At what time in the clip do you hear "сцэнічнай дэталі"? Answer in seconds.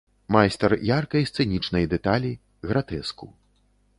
1.31-2.31